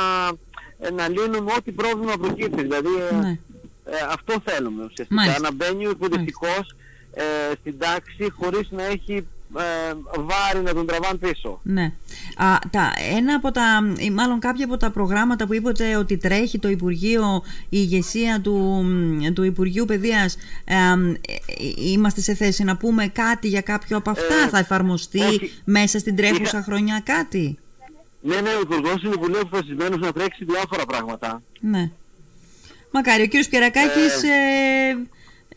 ε, 0.79 0.91
να 0.91 1.07
λύνουμε 1.07 1.51
ό,τι 1.57 1.71
πρόβλημα 1.71 2.13
προκύπτει. 2.17 2.61
Δηλαδή 2.61 2.89
ε, 3.11 3.15
Ναι. 3.15 3.29
ε, 3.85 3.91
αυτό 4.09 4.33
θέλουμε 4.45 4.83
ουσιαστικά, 4.83 5.21
Μάλιστα. 5.21 5.41
να 5.41 5.51
μπαίνει 5.51 5.87
ο 5.87 5.89
εκπαιδευτικός 5.89 6.75
ε, 7.13 7.23
στην 7.59 7.77
τάξη 7.79 8.29
χωρίς 8.39 8.67
να 8.71 8.83
έχει 8.85 9.27
ε, 9.57 9.93
βάρη 10.19 10.63
να 10.65 10.73
τον 10.73 10.87
τραβάνε 10.87 11.17
πίσω. 11.17 11.59
Ναι. 11.63 11.83
Α, 12.35 12.55
τα, 12.71 12.91
ένα 13.17 13.33
από 13.35 13.51
τα, 13.51 13.63
ή 13.97 14.09
μάλλον 14.11 14.39
κάποια 14.39 14.65
από 14.65 14.77
τα 14.77 14.91
προγράμματα 14.91 15.45
που 15.47 15.53
είπατε 15.53 15.95
ότι 15.95 16.17
τρέχει 16.17 16.59
το 16.59 16.69
Υπουργείο, 16.69 17.43
η 17.63 17.67
ηγεσία 17.69 18.41
του, 18.41 18.85
του 19.33 19.43
Υπουργείου 19.43 19.85
Παιδείας, 19.85 20.37
ε, 20.65 20.73
ε, 20.73 21.13
είμαστε 21.91 22.21
σε 22.21 22.33
θέση 22.33 22.63
να 22.63 22.77
πούμε 22.77 23.07
κάτι 23.07 23.47
για 23.47 23.61
κάποιο 23.61 23.97
από 23.97 24.09
αυτά, 24.09 24.35
Ε, 24.45 24.47
θα 24.49 24.57
εφαρμοστεί 24.57 25.19
όχι. 25.21 25.53
μέσα 25.63 25.99
στην 25.99 26.15
τρέχουσα 26.15 26.41
Είχα- 26.43 26.63
χρονιά 26.63 27.01
κάτι; 27.05 27.57
Ναι, 28.21 28.41
ναι, 28.41 28.49
ο 28.49 28.59
Υπουργός 28.61 29.03
είναι 29.03 29.15
πολύ 29.15 29.37
αποφασισμένος 29.37 29.99
να 29.99 30.11
τρέξει 30.11 30.45
διάφορα 30.45 30.85
πράγματα. 30.85 31.41
Ναι. 31.59 31.89
Μακάρι. 32.91 33.21
Ο 33.21 33.25
κύριος 33.25 33.47
Πιερακάκης, 33.47 34.23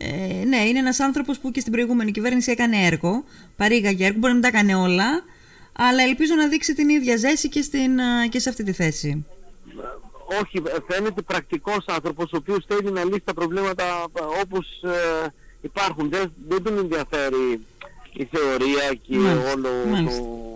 ε, 0.02 0.40
ε, 0.40 0.44
ναι, 0.44 0.56
είναι 0.56 0.78
ένας 0.78 1.00
άνθρωπος 1.00 1.38
που 1.38 1.50
και 1.50 1.60
στην 1.60 1.72
προηγούμενη 1.72 2.10
κυβέρνηση 2.10 2.50
έκανε 2.50 2.76
έργο, 2.86 3.24
παρήγαγε 3.56 4.04
έργο, 4.04 4.18
μπορεί 4.18 4.32
να 4.32 4.38
μην 4.38 4.50
τα 4.50 4.58
έκανε 4.58 4.74
όλα, 4.74 5.24
αλλά 5.72 6.02
ελπίζω 6.02 6.34
να 6.34 6.48
δείξει 6.48 6.74
την 6.74 6.88
ίδια 6.88 7.16
ζέση 7.16 7.48
και, 7.48 7.62
στην, 7.62 7.98
ε, 7.98 8.26
και 8.28 8.38
σε 8.38 8.48
αυτή 8.48 8.62
τη 8.62 8.72
θέση. 8.72 9.26
Ε, 9.68 10.36
Όχι, 10.42 10.56
ε, 10.66 10.92
φαίνεται 10.92 11.22
πρακτικός 11.22 11.84
άνθρωπος 11.86 12.32
ο 12.32 12.36
οποίος 12.36 12.64
θέλει 12.68 12.90
να 12.90 13.04
λύσει 13.04 13.22
τα 13.24 13.34
προβλήματα 13.34 13.84
ε, 14.12 14.40
όπως 14.42 14.82
ε, 14.82 15.26
υπάρχουν. 15.60 16.08
Δεν, 16.10 16.32
δεν 16.48 16.62
τον 16.62 16.78
ενδιαφέρει 16.78 17.66
η 18.12 18.28
θεωρία 18.30 18.94
και 19.02 19.16
Μάλιστα, 19.16 19.52
όλο 19.52 19.68
μάλιστα. 19.90 20.20
το... 20.20 20.49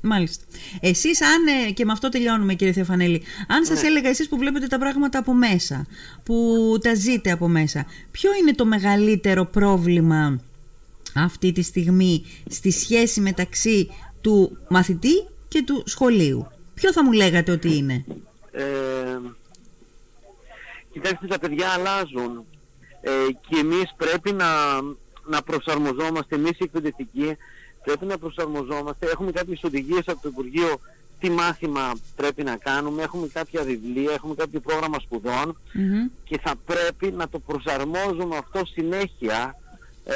Μάλιστα. 0.00 0.44
Εσείς 0.80 1.22
αν, 1.22 1.46
ε, 1.46 1.70
και 1.70 1.84
με 1.84 1.92
αυτό 1.92 2.08
τελειώνουμε 2.08 2.54
κύριε 2.54 2.72
Θεοφανέλη, 2.72 3.22
αν 3.48 3.64
σας 3.64 3.82
έλεγα 3.82 4.08
εσείς 4.08 4.28
που 4.28 4.36
βλέπετε 4.36 4.66
τα 4.66 4.78
πράγματα 4.78 5.18
από 5.18 5.34
μέσα, 5.34 5.86
που 6.22 6.34
τα 6.82 6.94
ζείτε 6.94 7.30
από 7.30 7.48
μέσα, 7.48 7.86
ποιο 8.10 8.30
είναι 8.40 8.54
το 8.54 8.64
μεγαλύτερο 8.64 9.44
πρόβλημα 9.44 10.40
αυτή 11.14 11.52
τη 11.52 11.62
στιγμή 11.62 12.24
στη 12.50 12.70
σχέση 12.70 13.20
μεταξύ 13.20 13.90
του 14.20 14.58
μαθητή 14.68 15.26
και 15.48 15.62
του 15.62 15.82
σχολείου; 15.86 16.46
Ποιο 16.74 16.92
θα 16.92 17.04
μου 17.04 17.12
λέγατε 17.12 17.52
ότι 17.52 17.76
είναι; 17.76 18.04
Ε, 18.52 19.18
κοιτάξτε, 20.92 21.26
τα 21.26 21.38
παιδιά 21.38 21.68
αλλάζουν 21.68 22.44
ε, 23.00 23.10
και 23.48 23.58
εμείς 23.60 23.94
πρέπει 23.96 24.32
να, 24.32 24.80
να 25.24 25.42
προσαρμοζόμαστε, 25.42 26.34
εμείς 26.34 26.50
οι 26.50 26.64
εκπαιδευτικοί 26.64 27.36
πρέπει 27.84 28.04
να 28.06 28.18
προσαρμοζόμαστε. 28.18 29.06
Έχουμε 29.06 29.30
κάποιες 29.30 29.62
οδηγίες 29.62 30.02
από 30.06 30.22
το 30.22 30.28
Υπουργείο 30.28 30.80
τι 31.20 31.30
μάθημα 31.30 31.92
πρέπει 32.16 32.42
να 32.42 32.56
κάνουμε, 32.56 33.02
έχουμε 33.02 33.26
κάποια 33.32 33.62
βιβλία, 33.62 34.12
έχουμε 34.12 34.34
κάποιο 34.34 34.60
πρόγραμμα 34.60 34.98
σπουδών 34.98 35.58
Μμμ. 35.72 36.08
και 36.24 36.38
θα 36.42 36.54
πρέπει 36.66 37.10
να 37.10 37.28
το 37.28 37.38
προσαρμόζουμε 37.38 38.36
αυτό 38.36 38.64
συνέχεια 38.64 39.56
ε, 40.04 40.14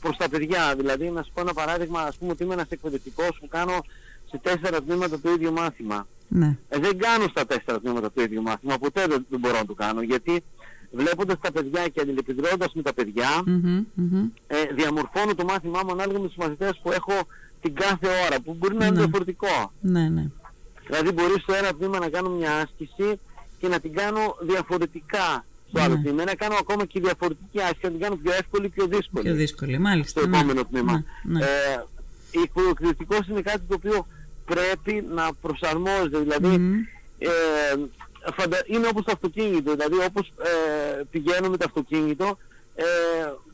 προς 0.00 0.16
τα 0.16 0.28
παιδιά. 0.28 0.74
Δηλαδή, 0.76 1.10
να 1.10 1.22
σου 1.22 1.30
πω 1.34 1.40
ένα 1.40 1.52
παράδειγμα, 1.52 2.00
ας 2.00 2.16
πούμε 2.16 2.30
ότι 2.30 2.42
είμαι 2.42 2.54
ένας 2.54 2.68
εκπαιδευτικός 2.68 3.38
που 3.40 3.48
κάνω 3.48 3.84
σε 4.30 4.38
τέσσερα 4.42 4.82
τμήματα 4.82 5.20
το 5.20 5.30
ίδιο 5.30 5.50
μάθημα. 5.50 6.06
Ναι. 6.28 6.56
Ε, 6.68 6.78
δεν 6.78 6.98
κάνω 6.98 7.28
στα 7.28 7.46
τέσσερα 7.46 7.80
τμήματα 7.80 8.12
το 8.12 8.22
ίδιο 8.22 8.42
μάθημα, 8.42 8.78
ποτέ 8.78 9.06
δεν, 9.06 9.26
δεν 9.28 9.40
μπορώ 9.40 9.58
να 9.58 9.66
το 9.66 9.74
κάνω, 9.74 10.02
γιατί 10.02 10.44
βλέποντας 10.92 11.36
τα 11.40 11.52
παιδιά 11.52 11.88
και 11.88 12.00
αλληλεπιδρώντας 12.00 12.72
με 12.74 12.82
τα 12.82 12.92
παιδιά, 12.94 13.42
Μμμ, 13.46 13.84
μμμ. 13.94 14.24
ε, 14.46 14.56
διαμορφώνω 14.74 15.34
το 15.34 15.44
μάθημά 15.44 15.80
μου 15.84 15.90
ανάλογα 15.92 16.18
με 16.18 16.26
τους 16.26 16.36
μαθητές 16.36 16.80
που 16.82 16.92
έχω 16.92 17.12
την 17.62 17.74
κάθε 17.74 18.08
ώρα, 18.26 18.40
που 18.40 18.54
μπορεί 18.58 18.74
να 18.74 18.86
είναι 18.86 18.94
Ναι. 18.94 19.00
διαφορετικό. 19.02 19.72
Ναι, 19.80 20.08
ναι. 20.08 20.26
Δηλαδή 20.86 21.10
μπορείς 21.12 21.42
στο 21.42 21.54
ένα 21.54 21.74
τμήμα 21.74 21.98
να 21.98 22.08
κάνω 22.08 22.28
μια 22.30 22.52
άσκηση 22.56 23.18
και 23.58 23.68
να 23.68 23.80
την 23.80 23.92
κάνω 23.94 24.36
διαφορετικά 24.40 25.44
στο 25.68 25.80
άλλο 25.80 25.94
Ναι. 25.94 26.00
τμήμα. 26.02 26.24
Να 26.24 26.34
κάνω 26.34 26.54
ακόμα 26.60 26.84
και 26.84 27.00
διαφορετική 27.00 27.60
άσκηση, 27.60 27.80
να 27.84 27.90
την 27.90 28.00
κάνω 28.00 28.16
πιο 28.16 28.32
εύκολη, 28.32 28.68
πιο 28.68 28.86
δύσκολη 28.86 29.24
Πιο 29.24 29.34
δύσκολη, 29.34 29.78
μάλιστα. 29.78 30.20
στο 30.20 30.28
ναι. 30.28 30.36
επόμενο 30.38 30.64
τμήμα. 30.64 31.04
Ναι, 31.24 31.38
ναι. 31.38 31.44
Ε, 31.44 31.84
η 32.30 32.40
εκπαιδευτικός 32.70 33.28
είναι 33.28 33.40
κάτι 33.40 33.60
το 33.68 33.74
οποίο 33.74 34.06
πρέπει 34.44 35.06
να 35.14 35.34
προσαρμόζεται. 35.40 36.18
Δηλαδή 36.18 36.46
Μμμ. 36.58 36.74
ε, 37.18 37.28
φαντα... 38.36 38.62
είναι 38.66 38.86
όπως 38.90 39.04
το 39.04 39.12
αυτοκίνητο. 39.14 39.70
Δηλαδή 39.74 39.96
όπως 40.08 40.32
ε, 40.42 41.02
πηγαίνουμε 41.10 41.56
το 41.56 41.64
αυτοκίνητο 41.68 42.38
ε, 42.74 42.84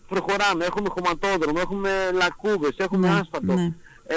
προχωράμε. 0.08 0.64
Έχουμε 0.64 0.88
χωματόδρομο, 0.88 1.58
έχουμε 1.62 1.90
λακκούβες, 2.14 2.75
έχουμε 2.76 3.08
Ναι, 3.08 3.18
άσφαλτο. 3.18 3.54
ναι. 3.54 3.72
Ε, 4.10 4.16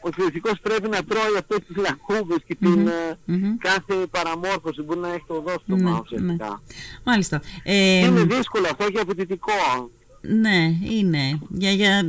ο 0.00 0.08
εκπαιδευτικός 0.08 0.60
πρέπει 0.62 0.88
να 0.88 1.04
τρώει 1.04 1.36
αυτές 1.38 1.58
τις 1.66 1.76
λακκούβες 1.76 2.38
και 2.46 2.54
την 2.54 2.68
Μμμ, 2.70 2.86
ε, 2.88 3.18
μμμ. 3.24 3.56
κάθε 3.58 3.94
παραμόρφωση 4.10 4.80
που 4.80 4.84
μπορεί 4.86 5.00
να 5.00 5.08
έχει 5.12 5.24
το 5.26 5.34
Ναι, 5.34 5.50
δόστομα 5.52 6.00
ουσιαστικά. 6.04 6.46
ναι. 6.48 6.76
Μάλιστα. 7.04 7.42
Ε, 7.62 7.98
Είναι 8.06 8.22
δύσκολο 8.24 8.66
αυτό 8.70 8.90
και 8.90 9.00
απαιτητικό. 9.00 9.90
Ναι, 10.20 10.70
είναι. 10.90 11.38
Για, 11.48 11.70
για, 11.70 11.90
ε, 11.96 12.02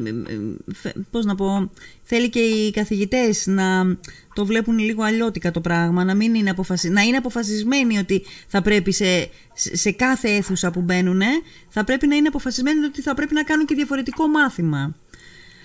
φε- 0.74 0.96
πώς 1.12 1.26
να 1.26 1.36
πω, 1.36 1.70
θέλει 2.04 2.30
και 2.30 2.40
οι 2.40 2.72
καθηγητές 2.72 3.48
να 3.48 3.98
το 4.34 4.46
βλέπουν 4.46 4.78
λίγο 4.78 5.04
αλλιώτικα 5.04 5.52
το 5.52 5.62
πράγμα, 5.62 6.04
να, 6.04 6.16
μην 6.16 6.36
είναι, 6.36 6.50
αποφασι... 6.50 6.90
να 6.90 7.02
είναι 7.02 7.18
αποφασισμένοι 7.18 7.98
ότι 7.98 8.26
θα 8.48 8.62
πρέπει 8.62 8.92
σε, 8.92 9.30
σε 9.54 9.92
κάθε 9.92 10.30
αίθουσα 10.30 10.72
που 10.72 10.82
μπαίνουν, 10.82 11.22
θα 11.70 11.84
πρέπει 11.84 12.08
να 12.08 12.16
είναι 12.16 12.28
αποφασισμένοι 12.28 12.86
ότι 12.86 13.02
θα 13.02 13.14
πρέπει 13.14 13.34
να 13.34 13.44
κάνουν 13.44 13.66
και 13.66 13.76
διαφορετικό 13.76 14.28
μάθημα. 14.28 14.96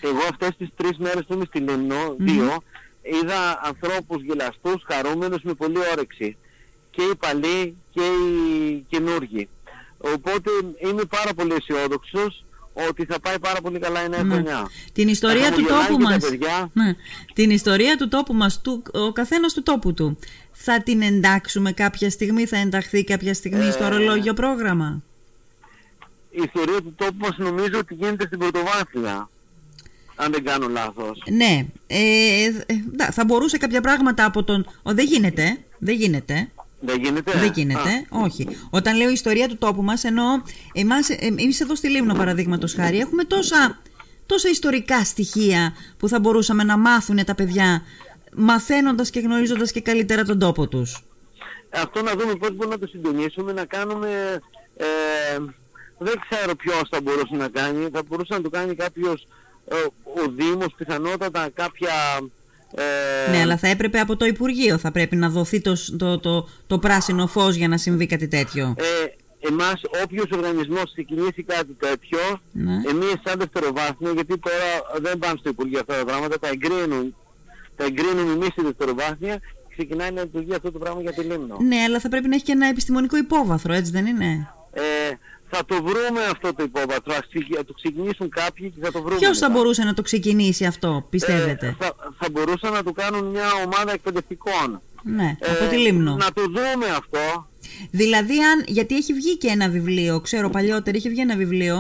Εγώ 0.01 0.21
αυτές 0.31 0.57
τις 0.59 0.69
τρεις 0.77 0.99
μέρες 0.99 1.25
που 1.27 1.35
είμαι 1.35 1.45
στη 1.45 1.61
Λεμνό, 1.61 2.15
δύο, 2.19 2.63
είδα 3.03 3.61
ανθρώπους 3.63 4.23
γελαστούς, 4.23 4.83
χαρούμενους, 4.87 5.43
με 5.43 5.55
πολύ 5.55 5.79
όρεξη. 5.93 6.37
Και 6.91 7.03
οι 7.03 7.15
παλιοί 7.15 7.77
και 7.91 8.03
οι 8.03 8.85
καινούργοι. 8.89 9.49
Οπότε 9.99 10.51
είμαι 10.79 11.05
πάρα 11.05 11.35
πολύ 11.35 11.53
αισιόδοξος 11.55 12.45
ότι 12.89 13.05
θα 13.05 13.21
πάει 13.21 13.39
πάρα 13.39 13.61
πολύ 13.61 13.79
καλά 13.79 14.05
η 14.05 14.09
νέα 14.09 14.23
Ναι. 14.23 14.33
χρονιά. 14.35 14.71
Την 14.93 15.09
ιστορία 15.09 15.45
Θα 15.45 15.51
του 15.53 15.65
χαμογελάνε 15.65 15.89
τόπου 15.89 15.99
και 15.99 16.05
τα 16.05 16.11
μας. 16.11 16.29
παιδιά. 16.29 16.71
Ναι. 16.73 16.95
Την 17.35 17.51
ιστορία 17.51 17.97
του 17.97 18.09
τόπου 18.09 18.35
μας, 18.35 18.61
του, 18.61 18.83
ο 18.93 19.13
καθένας 19.13 19.53
του 19.53 19.63
τόπου 19.63 19.95
του. 19.95 20.19
Θα 20.53 20.83
την 20.83 21.03
εντάξουμε 21.03 21.73
κάποια 21.73 22.11
στιγμή, 22.11 22.47
θα 22.47 22.57
ενταχθεί 22.57 23.05
κάποια 23.05 23.35
στιγμή 23.35 23.71
στο 23.71 23.83
Ε, 23.85 23.87
ορολόγιο 23.87 24.35
πρόγραμμα; 24.35 25.03
Η 26.31 26.43
ιστορία 26.47 26.77
του 26.83 26.93
τόπου 26.97 27.15
μας 27.19 27.35
νομίζω 27.39 27.79
ότι 27.79 27.95
γίνεται 27.95 28.27
στην 28.27 28.39
πρωτοβάθμια. 28.39 29.29
Αν 30.21 30.33
δεν 30.33 30.45
κάνω 30.45 30.69
λάθος. 30.69 31.23
Ναι, 31.31 31.67
ε, 31.87 31.97
ε, 32.67 32.75
δα- 32.97 33.11
θα 33.11 33.25
μπορούσε 33.25 33.59
κάποια 33.59 33.81
πράγματα 33.81 34.25
από 34.25 34.43
τον... 34.45 34.67
Ο, 34.83 34.95
δεν 34.95 35.05
γίνεται, 35.07 35.59
δεν 35.79 35.95
γίνεται. 35.95 36.49
Δεν 36.81 37.01
γίνεται; 37.03 37.33
Δεν 37.33 37.49
Α, 37.49 37.53
γίνεται, 37.55 38.07
όχι. 38.09 38.47
Όταν 38.71 38.97
λέω 38.97 39.09
ιστορία 39.09 39.49
του 39.49 39.57
τόπου 39.57 39.83
μας, 39.83 40.05
εννοώ 40.05 40.27
εμάς, 40.73 41.09
ε, 41.11 41.17
εμείς 41.21 41.61
εδώ 41.61 41.75
στη 41.75 41.89
Λίμνο 41.89 42.15
παραδείγματος 42.15 42.75
χάρη, 42.75 42.99
έχουμε 42.99 43.25
τόσα, 43.25 43.79
τόσα 44.27 44.49
ιστορικά 44.49 45.05
στοιχεία 45.05 45.73
που 45.97 46.09
θα 46.09 46.21
μπορούσαμε 46.21 46.65
να 46.65 46.77
μάθουν 46.77 47.25
τα 47.25 47.35
παιδιά 47.35 47.83
μαθαίνοντας 48.37 49.11
και 49.11 49.21
γνωρίζοντας 49.21 49.73
και 49.73 49.81
καλύτερα 49.81 50.25
τον 50.25 50.39
τόπο 50.39 50.69
τους. 50.69 51.03
αυτό 51.71 52.03
να 52.03 52.13
δούμε 52.13 52.35
πώς 52.35 52.55
μπορούμε 52.55 52.75
να 52.75 52.81
το 52.81 52.87
συντονίσουμε, 52.87 53.53
να 53.53 53.65
κάνουμε... 53.65 54.41
Ε, 54.77 54.87
δεν 55.99 56.15
ξέρω 56.29 56.55
ποιος 56.57 56.83
θα 56.91 57.01
μπορούσε 57.01 57.35
να 57.37 57.49
κάνει. 57.49 57.89
Θα 57.93 58.03
μπορούσε 58.09 58.35
να 58.35 58.41
το 58.41 58.51
κάνει 58.51 58.75
κάποιος, 58.75 59.27
ε, 59.69 59.75
ο 60.23 60.31
Δήμος, 60.37 60.75
πιθανότατα 60.77 61.49
κάποια... 61.55 61.93
Ε, 62.75 63.31
Ναι, 63.31 63.41
αλλά 63.41 63.57
θα 63.57 63.69
έπρεπε 63.69 63.99
από 64.01 64.17
το 64.17 64.25
Υπουργείο, 64.27 64.79
θα 64.79 64.91
πρέπει 64.93 65.17
να 65.17 65.29
δοθεί 65.29 65.61
το, 65.61 65.75
σ- 65.75 65.97
το, 65.97 66.19
το, 66.19 66.49
το 66.67 66.79
πράσινο 66.79 67.27
φως 67.27 67.55
για 67.55 67.69
να 67.69 67.77
συμβεί 67.77 68.07
κάτι 68.07 68.29
τέτοιο. 68.29 68.75
ε, 68.79 68.85
εμάς 69.49 69.81
όποιος 70.05 70.25
οργανισμός 70.33 70.93
ξεκινήσει 70.93 71.43
κάτι 71.43 71.73
τέτοιο, 71.79 72.19
Ναι. 72.53 72.73
εμείς 72.73 73.15
σαν 73.25 73.39
δευτεροβάθμιο, 73.39 74.13
γιατί 74.13 74.39
τώρα 74.39 75.01
δεν 75.01 75.19
πάνε 75.19 75.35
στο 75.39 75.49
Υπουργείο 75.49 75.79
αυτά 75.81 75.95
τα 75.99 76.05
πράγματα, 76.05 76.39
τα 76.39 76.49
εγκρίνουν, 76.49 77.15
τα 77.77 77.85
εγκρίνουν 77.85 78.31
εμείς 78.31 78.49
οι 78.57 78.63
δευτεροβάθμια, 78.63 79.39
ξεκινάει 79.77 80.11
να 80.11 80.21
λειτουργεί 80.23 80.55
αυτό 80.55 80.73
το 80.73 80.79
πράγμα 80.79 81.01
για 81.01 81.13
τη 81.13 81.21
Λίμνο. 81.21 81.57
Ναι, 81.61 81.77
αλλά 81.87 82.01
θα 82.01 82.09
πρέπει 82.09 82.29
να 82.29 82.35
έχει 82.35 82.45
και 82.45 82.53
ένα 82.53 82.67
επιστημονικό 82.67 83.17
υπόβαθρο, 83.17 83.73
έτσι 83.73 83.91
δεν 83.93 84.07
είναι; 84.07 84.49
Ε, 84.73 84.83
θα 85.51 85.65
το 85.65 85.75
βρούμε 85.83 86.25
αυτό 86.31 86.55
το 86.55 86.63
υπόβαθρο, 86.63 87.15
ας 87.15 87.27
ξεκι- 87.29 87.57
θα 87.57 87.65
το 87.65 87.73
ξεκινήσουν 87.73 88.29
κάποιοι 88.29 88.71
και 88.71 88.81
θα 88.85 88.93
το 88.93 89.03
βρούμε. 89.03 89.19
Ποιος 89.19 89.39
θα 89.39 89.49
μετά. 89.49 89.61
μπορούσε 89.61 89.83
να 89.85 89.95
το 89.95 90.03
ξεκινήσει 90.03 90.65
αυτό, 90.65 91.07
πιστεύετε; 91.11 91.67
Ε, 91.67 91.75
θα, 91.85 91.95
θα 92.19 92.29
μπορούσαν 92.33 92.73
να 92.73 92.83
το 92.83 92.93
κάνουν 92.93 93.25
μια 93.27 93.47
ομάδα 93.65 93.93
εκπαιδευτικών. 93.93 94.81
ναι, 95.03 95.37
Ε, 95.39 95.51
από 95.51 95.71
τη 95.71 95.77
Λίμνο. 95.77 96.15
Να 96.17 96.33
το 96.33 96.43
δούμε 96.43 96.87
αυτό. 96.99 97.47
Δηλαδή, 97.91 98.39
αν, 98.45 98.65
γιατί 98.67 98.97
έχει 98.97 99.13
βγει 99.13 99.37
και 99.37 99.49
ένα 99.49 99.69
βιβλίο, 99.69 100.21
ξέρω 100.21 100.51
παλιότερα, 100.51 100.97
είχε 100.97 101.09
βγει 101.09 101.21
ένα 101.21 101.37
βιβλίο 101.37 101.77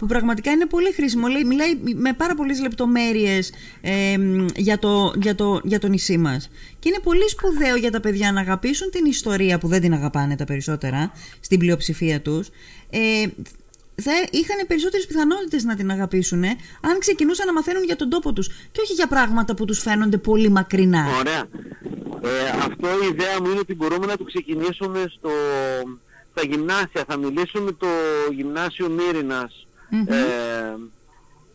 που 0.00 0.06
πραγματικά 0.06 0.50
είναι 0.50 0.66
πολύ 0.66 0.92
χρήσιμο. 0.92 1.26
Λέει, 1.26 1.44
μιλάει 1.44 1.78
με 1.94 2.12
πάρα 2.12 2.34
πολλές 2.34 2.60
λεπτομέρειες 2.60 3.52
ε, 3.80 4.18
μ, 4.18 4.46
για, 4.56 4.78
το, 4.78 5.12
για, 5.22 5.34
το, 5.34 5.60
για 5.64 5.78
το 5.78 5.88
νησί 5.88 6.18
μας. 6.18 6.50
Και 6.78 6.88
είναι 6.88 6.98
πολύ 7.02 7.28
σπουδαίο 7.28 7.76
για 7.76 7.90
τα 7.90 8.00
παιδιά 8.00 8.32
να 8.32 8.40
αγαπήσουν 8.40 8.90
την 8.90 9.04
ιστορία 9.04 9.58
που 9.58 9.68
δεν 9.68 9.80
την 9.80 9.92
αγαπάνε 9.92 10.36
τα 10.36 10.44
περισσότερα, 10.44 11.12
στην 11.40 11.58
πλειοψηφία 11.58 12.20
τους. 12.20 12.48
Ε, 12.90 13.26
θα 14.02 14.12
είχαν 14.30 14.66
περισσότερες 14.66 15.06
πιθανότητες 15.06 15.64
να 15.64 15.76
την 15.76 15.90
αγαπήσουν 15.90 16.44
αν 16.80 16.98
ξεκινούσαν 16.98 17.46
να 17.46 17.52
μαθαίνουν 17.52 17.84
για 17.84 17.96
τον 17.96 18.08
τόπο 18.08 18.32
τους 18.32 18.46
και 18.46 18.80
όχι 18.80 18.92
για 18.92 19.06
πράγματα 19.06 19.54
που 19.54 19.64
τους 19.64 19.78
φαίνονται 19.78 20.18
πολύ 20.18 20.48
μακρινά. 20.48 21.06
Ωραία. 21.18 21.44
Ε, 22.22 22.48
αυτό 22.66 22.88
η 22.88 23.06
ιδέα 23.06 23.40
μου 23.40 23.50
είναι 23.50 23.58
ότι 23.58 23.74
μπορούμε 23.74 24.06
να 24.06 24.16
το 24.16 24.24
ξεκινήσουμε 24.24 25.04
στο, 25.16 25.30
στα 26.30 26.42
γυμνάσια. 26.48 27.04
Θα 27.06 27.16
μιλήσουμε 27.16 27.72
το 27.72 27.86
γυμνάσιο 28.32 28.88
Μύρινας 28.88 29.66
Μμμ. 29.90 30.06
ε, 30.08 30.76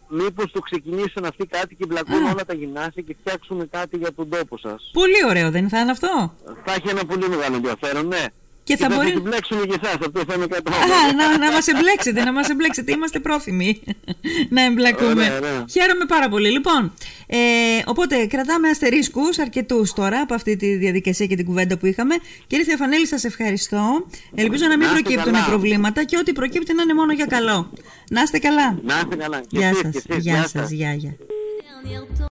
μήπως 0.08 0.52
το 0.52 0.60
ξεκινήσουν 0.60 1.26
αυτοί 1.26 1.46
κάτι 1.46 1.76
και 1.76 1.86
μπλακούν 1.86 2.24
όλα 2.24 2.46
τα 2.46 2.54
γυμνάσια 2.54 3.02
και 3.02 3.16
φτιάξουν 3.20 3.70
κάτι 3.70 3.98
για 3.98 4.14
τον 4.14 4.30
τόπο 4.30 4.58
σας. 4.58 4.90
Πολύ 4.94 5.26
ωραίο, 5.30 5.52
δεν 5.52 5.70
θα 5.70 5.80
είναι 5.80 5.92
αυτό; 5.92 6.34
Θα 6.66 6.74
έχει 6.74 6.90
ένα 6.90 7.06
πολύ 7.06 7.30
μεγάλο 7.30 7.56
ενδιαφέρον, 7.56 8.08
ναι. 8.08 8.26
Και 8.68 8.76
θα 8.78 8.88
μπορεί... 8.90 9.08
θα 9.12 9.18
εμπλέξουμε 9.18 9.66
και 9.66 9.78
εσάς, 9.84 9.94
αυτό 9.94 10.22
θα 10.28 10.34
είναι 10.36 10.46
κάτι 10.48 10.72
Α, 10.74 11.14
να, 11.16 11.38
να 11.38 11.52
μας 11.52 11.68
εμπλέξετε, 11.68 12.24
να 12.24 12.32
μας 12.34 12.50
εμπλέξετε. 12.50 12.92
Είμαστε 12.92 13.20
πρόθυμοι 13.20 13.82
να 14.56 14.62
εμπλακούμε. 14.64 15.12
Ωραία, 15.12 15.38
ωραία. 15.38 15.66
Χαίρομαι 15.72 16.06
πάρα 16.08 16.30
πολύ. 16.30 16.50
Λοιπόν, 16.50 16.94
ε, 17.28 17.38
οπότε 17.86 18.26
κρατάμε 18.26 18.70
αστερίσκους 18.70 19.40
αρκετούς 19.40 19.94
τώρα 19.94 20.20
από 20.22 20.34
αυτή 20.34 20.56
τη 20.56 20.76
διαδικασία 20.76 21.26
και 21.26 21.36
την 21.36 21.46
κουβέντα 21.46 21.78
που 21.78 21.86
είχαμε. 21.86 22.16
Κύριε 22.48 22.66
Θεοφανέλη, 22.66 23.08
σας 23.08 23.24
ευχαριστώ. 23.24 24.06
Ελπίζω 24.36 24.64
να 24.68 24.78
μην 24.78 24.88
Να 24.88 24.94
είστε 24.94 25.02
προκύπτουν 25.02 25.34
καλά. 25.34 25.46
προβλήματα 25.46 26.04
και 26.04 26.18
ό,τι 26.18 26.32
προκύπτει 26.34 26.74
να 26.74 26.82
είναι 26.82 26.94
μόνο 26.94 27.14
για 27.14 27.26
καλό. 27.26 27.72
Να 28.10 28.22
είστε 28.22 28.40
καλά. 28.40 28.80
Να 28.84 28.96
είστε 28.98 29.16
καλά. 29.16 29.40
Και 29.48 29.58
Γεια 29.58 29.68
εσείς, 29.68 29.82
σας. 29.82 29.92
και 29.92 30.02
εσείς. 30.14 30.24
Γεια 30.24 30.34
Γεια 30.34 30.48
σας. 30.48 30.70
Γεια, 30.72 30.94
γεια. 30.94 31.16
dernière 31.86 32.06